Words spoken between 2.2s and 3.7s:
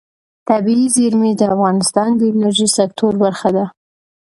انرژۍ سکتور برخه ده.